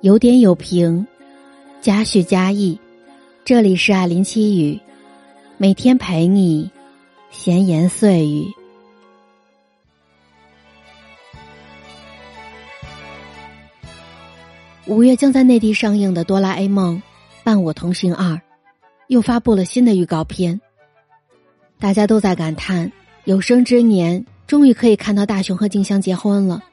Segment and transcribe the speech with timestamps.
[0.00, 1.06] 有点有评，
[1.80, 2.78] 加叙加意。
[3.44, 4.80] 这里是爱林七语，
[5.56, 6.70] 每天陪你
[7.30, 8.46] 闲言碎语。
[14.86, 17.02] 五月将在内地上映的《哆啦 A 梦：
[17.44, 18.34] 伴我同行二》
[19.08, 20.60] 又发布了新的预告片，
[21.78, 22.90] 大家都在感叹
[23.24, 26.64] 有生之年终于可以看到大雄和静香结婚了。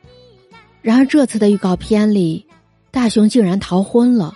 [0.88, 2.46] 然而这次的预告片里。
[2.92, 4.34] 大雄竟然逃婚了。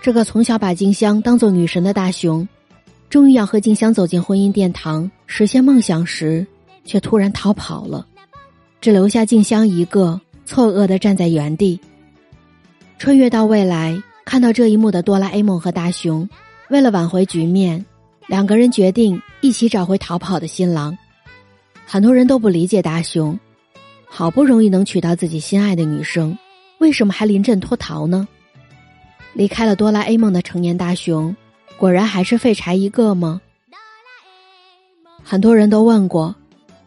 [0.00, 2.48] 这个从小把静香当做女神的大雄，
[3.10, 6.46] 终于要和静香走进婚姻殿堂，实现梦想时，
[6.84, 8.06] 却突然逃跑了，
[8.80, 11.80] 只留下静香一个错愕的站在原地。
[12.96, 16.28] 穿越到未来，看到这一幕的哆啦 A 梦和大雄，
[16.70, 17.84] 为了挽回局面，
[18.28, 20.96] 两个人决定一起找回逃跑的新郎。
[21.84, 23.38] 很多人都不理解大雄，
[24.08, 26.36] 好不容易能娶到自己心爱的女生。
[26.78, 28.26] 为什么还临阵脱逃呢？
[29.32, 31.34] 离开了哆啦 A 梦的成年大雄，
[31.76, 33.40] 果然还是废柴一个吗？
[35.22, 36.34] 很多人都问过，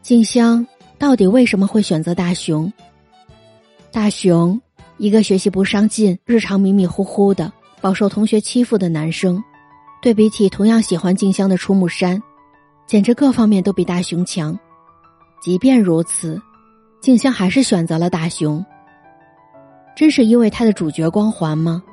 [0.01, 0.65] 静香
[0.97, 2.71] 到底为什么会选择大雄？
[3.91, 4.59] 大雄，
[4.97, 9.43] 一个学习不上进、日常迷迷糊糊的、饱受同学欺负的男生，
[10.01, 12.21] 对比起同样喜欢静香的出木山，
[12.87, 14.57] 简直各方面都比大雄强。
[15.41, 16.41] 即便如此，
[17.01, 18.63] 静香还是选择了大雄。
[19.95, 21.83] 真是因为他的主角光环吗？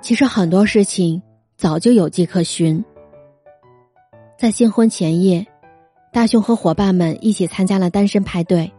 [0.00, 1.20] 其实很多事情
[1.56, 2.84] 早就有迹可循。
[4.38, 5.44] 在新婚前夜，
[6.12, 8.72] 大雄和伙伴们一起参加了单身派对，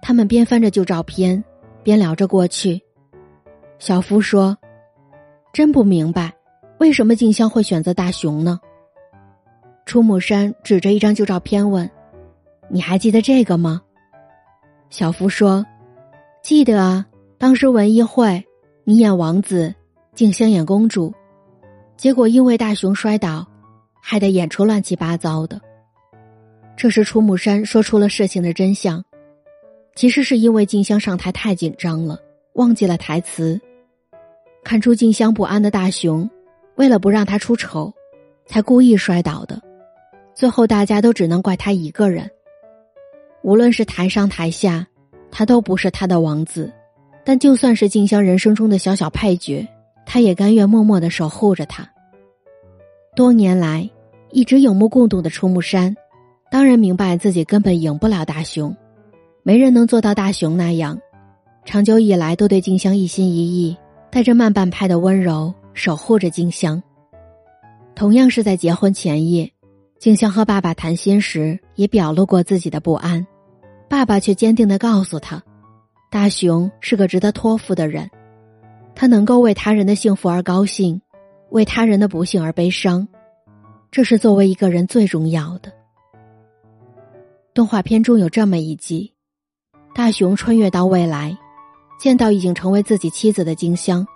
[0.00, 1.44] 他们边翻着旧照片，
[1.82, 2.82] 边聊着过去。
[3.78, 4.56] 小夫说
[5.52, 6.32] ：“真不明白，
[6.78, 8.58] 为什么静香会选择大雄呢？”
[9.84, 11.90] 出木山指着一张旧照片问
[12.68, 13.82] ：“你还记得这个吗？”
[14.90, 15.64] 小夫说
[16.42, 17.06] ：“记得啊。”
[17.38, 18.44] 当时文艺会，
[18.82, 19.72] 你演王子，
[20.12, 21.14] 静香演公主，
[21.96, 23.46] 结果因为大雄摔倒，
[24.02, 25.60] 害得演出乱七八糟的。
[26.76, 29.04] 这时楚木山说出了事情的真相，
[29.94, 32.18] 其实是因为静香上台太紧张了，
[32.54, 33.60] 忘记了台词。
[34.64, 36.28] 看出静香不安的大雄，
[36.74, 37.94] 为了不让他出丑，
[38.46, 39.62] 才故意摔倒的。
[40.34, 42.28] 最后大家都只能怪他一个人。
[43.42, 44.86] 无论是台上台下，
[45.30, 46.72] 他都不是他的王子。
[47.24, 49.68] 但就算是静香人生中的小小配角，
[50.06, 51.86] 他也甘愿默默的守护着她。
[53.14, 53.90] 多年来
[54.30, 55.94] 一直有目共睹的出木山，
[56.50, 58.74] 当然明白自己根本赢不了大雄，
[59.42, 60.98] 没人能做到大雄那样，
[61.66, 63.76] 长久以来都对静香一心一意，
[64.10, 66.82] 带着慢半拍的温柔守护着静香。
[67.94, 69.52] 同样是在结婚前夜，
[69.98, 73.26] 静香和爸爸谈心时也表露过自己的不安，
[73.88, 75.42] 爸爸却坚定的告诉他。
[76.08, 78.08] 大雄是个值得托付的人，
[78.94, 81.02] 他能够为他人的幸福而高兴，
[81.50, 83.08] 为他人的不幸而悲伤，
[83.90, 85.72] 这是作为一个人最重要的。
[87.52, 89.12] 动画片中有这么一集，
[89.96, 91.36] 大雄穿越到未来，
[91.98, 94.06] 见到已经成为自己妻子的静香，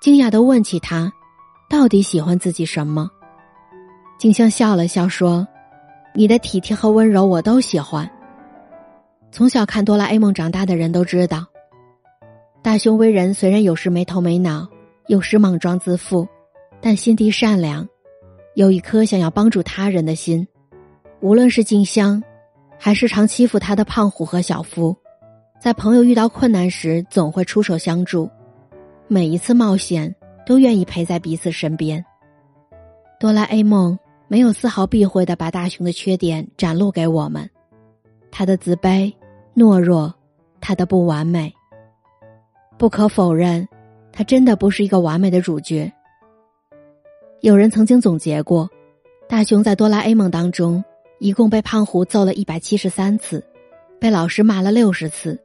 [0.00, 1.12] 惊讶的问起他，
[1.68, 3.10] 到底喜欢自己什么？
[4.18, 5.46] 静香笑了笑说
[6.14, 8.10] ：“你的体贴和温柔我都喜欢。”
[9.30, 11.44] 从小看哆啦 A 梦长大的人都知道，
[12.62, 14.66] 大雄为人虽然有时没头没脑，
[15.08, 16.26] 有时莽撞自负，
[16.80, 17.86] 但心地善良，
[18.54, 20.46] 有一颗想要帮助他人的心。
[21.20, 22.22] 无论是静香，
[22.78, 24.96] 还是常欺负他的胖虎和小夫，
[25.60, 28.30] 在朋友遇到困难时总会出手相助，
[29.08, 30.14] 每一次冒险
[30.46, 32.02] 都愿意陪在彼此身边。
[33.20, 37.48] 哆啦 A 梦没有丝毫避讳的把大雄的缺点展露给我们，
[38.30, 39.12] 他的自卑。
[39.54, 40.14] 懦弱，
[40.60, 41.50] 他的不完美。
[42.76, 43.66] 不可否认，
[44.12, 45.90] 他真的不是一个完美的主角。
[47.40, 48.68] 有人曾经总结过，
[49.26, 50.84] 大雄在哆啦 A 梦当中，
[51.20, 53.42] 一共被胖虎揍了一百七十三次，
[53.98, 55.40] 被老师骂了六十次，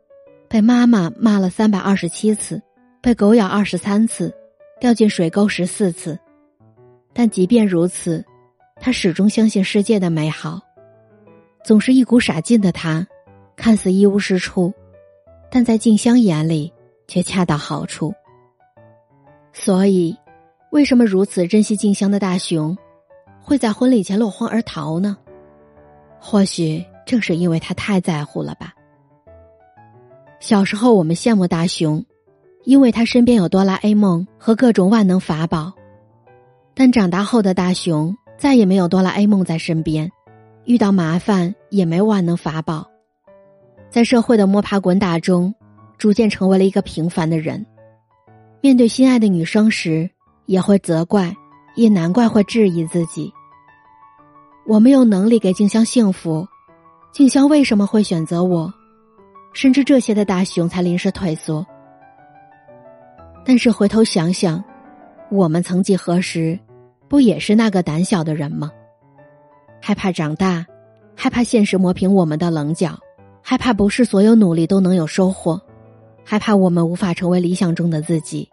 [0.49, 2.61] 被妈妈骂了三百二十七次，
[3.01, 4.35] 被狗咬二十三次，
[4.81, 6.19] 掉进水沟十四次。
[7.13, 8.25] 但即便如此，
[8.81, 10.59] 他始终相信世界的美好，
[11.63, 13.07] 总是一股傻劲的他。
[13.55, 14.73] 看似一无是处，
[15.51, 16.73] 但在静香眼里
[17.07, 18.11] 却恰到好处。
[19.53, 20.17] 所以，
[20.72, 22.75] 为什么如此珍惜静香的大雄，
[23.39, 25.16] 会在婚礼前落荒而逃呢？
[26.19, 28.73] 或许正是因为他太在乎了吧。
[30.39, 32.03] 小时候我们羡慕大雄，
[32.63, 35.72] 因为他身边有哆啦 A 梦和各种万能法宝。
[36.73, 40.11] 但长大后的大雄再也没有哆啦 A 梦在身边，
[40.66, 42.90] 遇到麻烦也没万能法宝。
[43.91, 45.53] 在社会的摸爬滚打中，
[45.99, 47.64] 逐渐成为了一个平凡的人。
[48.59, 50.09] 面对心爱的女生时，
[50.47, 51.32] 也会责怪，
[51.76, 53.32] 也难怪会质疑自己。
[54.66, 56.47] 我没有能力给静香幸福，
[57.11, 58.73] 静香为什么会选择我？
[59.53, 61.64] 甚至这些的大熊才临时退缩。
[63.46, 64.64] 但是回头想想，
[65.29, 66.58] 我们曾几何时，
[67.11, 68.72] 不也是那个胆小的人吗？
[69.81, 70.66] 害怕长大，
[71.13, 72.97] 害怕现实磨平我们的棱角，
[73.43, 75.59] 害怕不是所有努力都能有收获，
[76.23, 78.47] 害怕我们无法成为理想中的自己。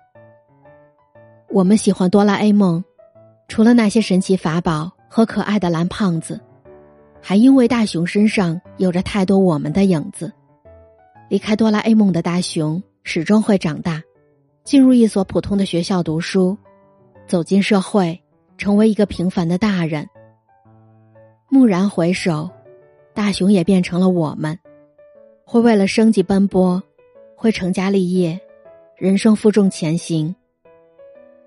[1.48, 2.82] 我们喜欢哆啦 A 梦，
[3.46, 6.40] 除了那些神奇法宝和可爱的蓝胖子，
[7.22, 10.32] 还因为大雄身上有着太多我们的影子。
[11.28, 14.02] 离开哆啦 A 梦的大雄始终会长大，
[14.64, 16.58] 进入一所普通的学校读书，
[17.28, 18.20] 走进社会，
[18.58, 20.06] 成为一个平凡的大人。
[21.50, 22.50] 蓦然回首，
[23.14, 24.58] 大雄也变成了我们，
[25.46, 26.82] 会为了生计奔波，
[27.34, 28.38] 会成家立业，
[28.96, 30.34] 人生负重前行。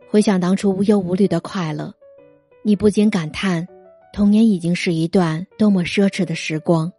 [0.10, 1.94] 回想当初无忧无虑的快乐，
[2.64, 3.68] 你不禁感叹，
[4.12, 6.92] 童年已经是一段多么奢侈的时光。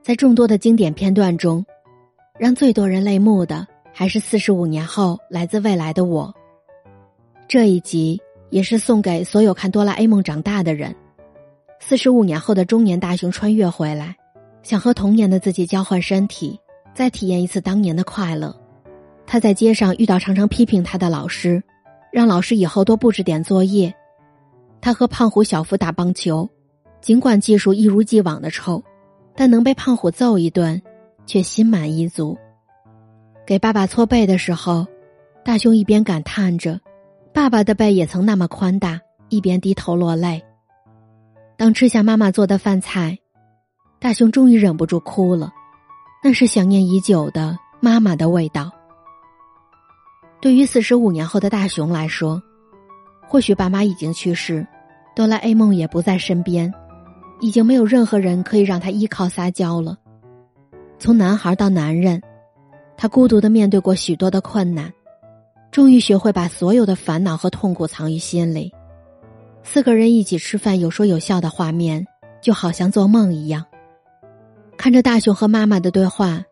[0.00, 1.64] 在众多的经典片段中，
[2.38, 6.34] 让最多人泪目的还是四十五年后来自未来的我。
[7.46, 10.94] 这一集也是送给所有看哆啦 A 梦长大的人。
[11.80, 14.16] 四十五年后的中年大雄穿越回来，
[14.62, 16.58] 想和童年的自己交换身体，
[16.94, 18.54] 再体验一次当年的快乐。
[19.26, 21.62] 他在街上遇到常常批评他的老师，
[22.12, 23.94] 让老师以后多布置点作业。
[24.80, 26.48] 他和胖虎、小夫打棒球，
[27.00, 28.82] 尽管技术一如既往的臭，
[29.36, 30.80] 但能被胖虎揍一顿，
[31.26, 32.36] 却心满意足。
[33.46, 34.86] 给爸爸搓背的时候，
[35.44, 36.80] 大雄一边感叹着
[37.38, 40.44] 爸爸的背也曾那么宽大，一边低头落泪。
[41.56, 43.16] 当吃下妈妈做的饭菜，
[44.00, 45.52] 大雄终于忍不住哭了，
[46.20, 48.72] 那是想念已久的妈妈的味道。
[50.40, 52.42] 对于四十五年后的大雄来说，
[53.28, 54.66] 或许爸妈已经去世，
[55.14, 56.74] 哆啦 A 梦也不在身边，
[57.38, 59.96] 已经没有任何人可以让他依靠撒娇了。
[60.98, 62.20] 从男孩到男人，
[62.96, 64.92] 他孤独的面对过许多的困难，
[65.78, 68.74] 终于学会把所有的烦恼和痛苦藏于心里。
[69.62, 72.04] 四个人一起吃饭，有说有笑的画面，
[72.42, 73.64] 就好像做梦一样。
[74.76, 76.42] 看着大雄和妈妈的对话，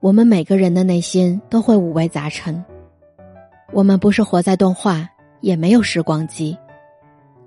[0.00, 2.64] 我们每个人的内心都会五味杂陈。
[3.72, 5.08] 我们不是活在动画，
[5.40, 6.58] 也没有时光机。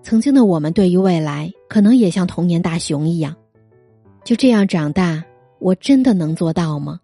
[0.02, 3.36] 曾经的我们，对于未来，可能也像童年大雄一样，
[4.24, 5.22] 就这样长大。
[5.60, 7.02] 我真的能做到吗？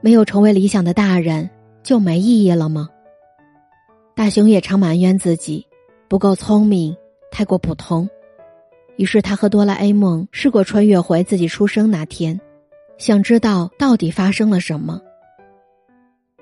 [0.00, 1.50] 没有成为理想的大人，
[1.82, 2.88] 就没意义了吗？
[4.14, 5.66] 大雄也常埋怨自己
[6.08, 6.96] 不够聪明。
[7.30, 8.08] 太过普通，
[8.96, 12.40] 于是他和哆啦 A 梦试过穿越回自己出生那天，
[12.96, 15.00] 想知道到底发生了什么。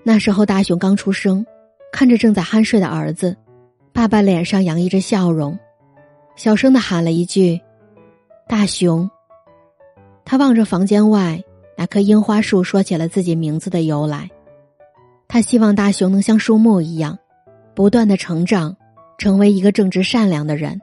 [0.03, 1.47] 那时候大雄刚出生，
[1.91, 3.35] 看着正在酣睡的儿子，
[3.95, 5.59] 爸爸脸上洋溢着笑容，
[6.37, 7.59] 小声的喊了一句
[8.47, 9.11] ：“大雄。”
[10.27, 11.43] 他望着房间外
[11.75, 14.31] 那棵樱花树，说起了自己名字的由来。
[15.27, 17.19] 他希望大雄能像树木一样，
[17.75, 18.77] 不断的成长。
[19.19, 20.81] 成为一个正直善良的人。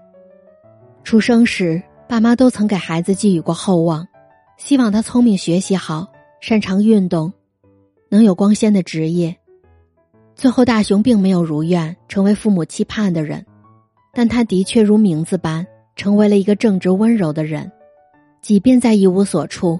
[1.03, 4.07] 出生时，爸妈都曾给孩子寄予过厚望，
[4.55, 6.07] 希望他聪明、学习好、
[6.39, 7.33] 擅长运动，
[8.07, 9.35] 能有光鲜的职业。
[10.35, 13.45] 最后，大雄并没有如愿成为父母期盼的人，
[14.13, 17.69] 但他的确如名字般成为了一个正直温柔的人。
[18.41, 19.77] 即便在一无所处，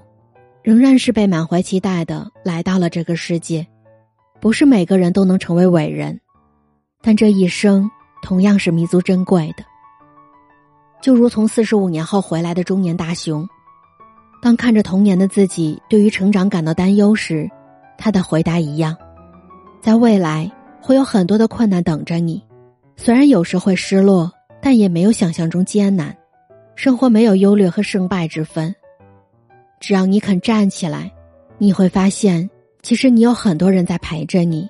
[0.62, 3.66] 仍然是被满怀期待的来到了这个世界。
[4.38, 6.20] 不是每个人都能成为伟人，
[7.02, 7.90] 但这一生。
[8.22, 9.64] 同样是弥足珍贵的，
[11.00, 13.48] 就如从四十五年后回来的中年大雄，
[14.42, 17.50] 当看着童年的自己对于成长感到担忧时，
[17.96, 18.94] 他的回答一样：
[19.80, 20.52] 在未来
[20.82, 22.44] 会有很多的困难等着你，
[22.94, 24.30] 虽然有时会失落，
[24.60, 26.14] 但也没有想象中艰难。
[26.76, 28.74] 生活没有优劣和胜败之分，
[29.80, 31.10] 只要你肯站起来，
[31.56, 32.50] 你会发现，
[32.82, 34.68] 其实你有很多人在陪着你。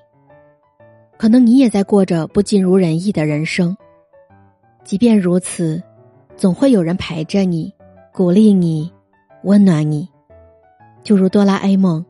[1.20, 3.76] 可能你也在过着不尽如人意的人生，
[4.84, 5.82] 即便如此，
[6.34, 7.70] 总会有人陪着你，
[8.10, 8.90] 鼓励你，
[9.42, 10.08] 温暖你。
[11.02, 12.02] 就如哆啦 A 梦，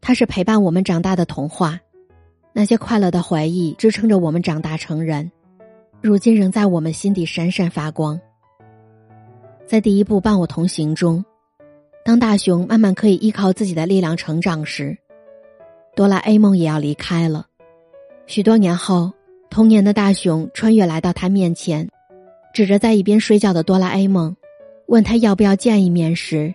[0.00, 1.78] 它是陪伴我们长大的童话，
[2.52, 5.30] 那些快乐的回忆支撑着我们长大成人，
[6.00, 8.20] 如今仍在我们心底闪闪发光。
[9.64, 11.24] 在第一部《伴我同行》中，
[12.04, 14.98] 当大雄慢慢可以依靠自己的力量成长时，
[15.94, 17.46] 哆啦 A 梦也要离开了。
[18.30, 19.10] 许多年后，
[19.50, 21.88] 童年的大雄穿越来到他面前，
[22.54, 24.36] 指着在一边睡觉的哆啦 A 梦，
[24.86, 26.54] 问他要不要见一面时，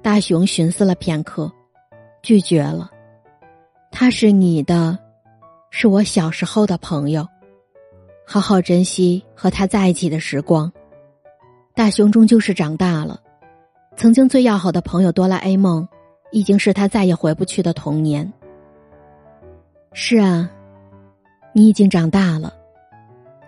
[0.00, 1.52] 大雄寻思了片刻，
[2.22, 2.90] 拒绝了。
[3.90, 4.98] 他是你的，
[5.68, 7.28] 是我小时候的朋友，
[8.26, 10.72] 好好珍惜和他在一起的时光。
[11.74, 13.20] 大雄终究是长大了，
[13.98, 15.86] 曾经最要好的朋友哆啦 A 梦，
[16.30, 18.32] 已经是他再也回不去的童年。
[19.92, 20.50] 是啊，
[21.52, 22.52] 你已经长大了，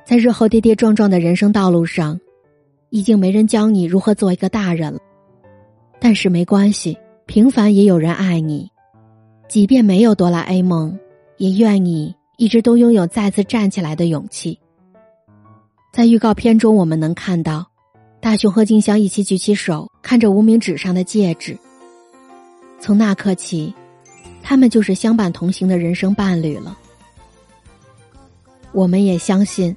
[0.04, 2.20] 在日后跌跌撞撞的人生道路上，
[2.90, 5.00] 已经没人教你如何做一个大人了。
[6.00, 8.70] 但是没关系，平凡也有人爱你。
[9.48, 10.98] 即便没有哆啦 A 梦，
[11.38, 14.58] 也愿你一直都拥有再次站起来的勇气。
[15.92, 17.66] 在预告片中，我们能看到
[18.20, 21.56] 大雄和静香一起举起手，看着无名指上的戒指。
[22.80, 23.72] 从那刻起，
[24.42, 26.76] 他们就是相伴同行的人生伴侣了。
[28.74, 29.74] 我们也相信，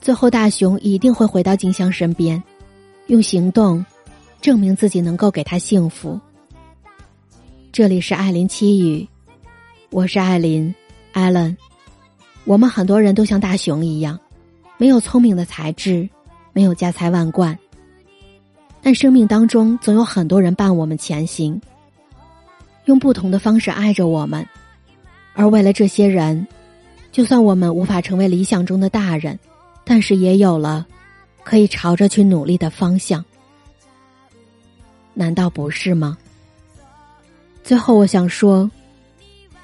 [0.00, 2.42] 最后大雄一定会回到静香身边，
[3.08, 3.84] 用行动
[4.40, 6.18] 证明自己能够给她幸福。
[7.70, 9.06] 这里是艾琳七语，
[9.90, 10.74] 我是艾琳，
[11.12, 11.54] 艾伦。
[12.44, 14.18] 我们很多人都像大雄一样，
[14.78, 16.08] 没有聪明的才智，
[16.54, 17.56] 没有家财万贯，
[18.80, 21.60] 但生命当中总有很多人伴我们前行，
[22.86, 24.42] 用不同的方式爱着我们。
[25.34, 26.46] 而为了这些人，
[27.12, 29.38] 就算我们无法成为理想中的大人，
[29.84, 30.86] 但是也有了
[31.44, 33.24] 可以朝着去努力的方向。
[35.12, 36.16] 难道不是吗？
[37.62, 38.68] 最后，我想说，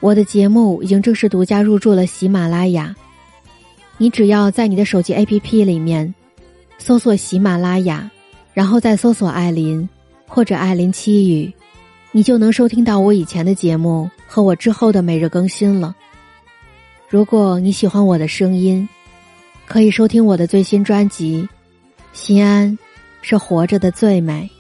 [0.01, 2.95] 我的节目已经正式独家入驻了喜马拉雅。
[3.97, 6.15] 你只要在你的手机 APP 里面
[6.77, 8.09] 搜索喜马拉雅，
[8.53, 9.89] 然后再搜索艾琳
[10.27, 11.53] 或者艾琳七语，
[12.13, 15.97] 你就能收听到我以前的节目和我之后的每日更新了。
[17.09, 18.89] 如果你喜欢我的声音，
[19.67, 21.43] 可以收听我的最新专辑
[22.13, 22.79] 《心安
[23.23, 24.51] 是活着的最美》。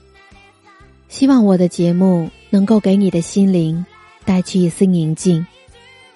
[1.08, 2.30] 希望我的节目。
[2.50, 3.84] 能够给你的心灵
[4.24, 5.46] 带去一丝宁静，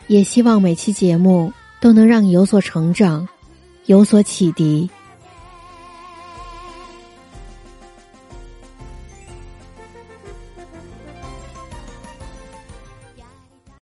[0.06, 3.28] 也希望每期节目都能让你有所成长，
[3.84, 4.88] 有所启迪。